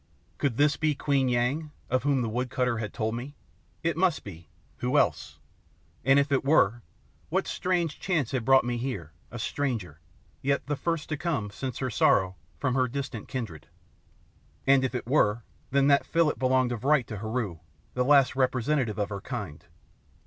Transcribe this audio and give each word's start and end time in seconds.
Could 0.39 0.57
this 0.57 0.77
be 0.77 0.95
Queen 0.95 1.29
Yang, 1.29 1.69
of 1.87 2.01
whom 2.01 2.23
the 2.23 2.27
woodcutter 2.29 2.79
had 2.79 2.91
told 2.91 3.13
me? 3.13 3.35
It 3.83 3.95
must 3.95 4.23
be 4.23 4.49
who 4.77 4.97
else? 4.97 5.37
And 6.03 6.17
if 6.17 6.31
it 6.31 6.43
were, 6.43 6.81
what 7.29 7.45
strange 7.45 7.99
chance 7.99 8.31
had 8.31 8.43
brought 8.43 8.63
me 8.63 8.77
here 8.77 9.11
a 9.29 9.37
stranger, 9.37 9.99
yet 10.41 10.65
the 10.65 10.75
first 10.75 11.07
to 11.09 11.17
come, 11.17 11.51
since 11.51 11.77
her 11.77 11.91
sorrow, 11.91 12.35
from 12.57 12.73
her 12.73 12.87
distant 12.87 13.27
kindred? 13.27 13.67
And 14.65 14.83
if 14.83 14.95
it 14.95 15.05
were, 15.05 15.43
then 15.69 15.85
that 15.89 16.07
fillet 16.07 16.33
belonged 16.39 16.71
of 16.71 16.83
right 16.83 17.05
to 17.05 17.17
Heru, 17.17 17.59
the 17.93 18.03
last 18.03 18.35
representative 18.35 18.97
of 18.97 19.09
her 19.09 19.21
kind. 19.21 19.63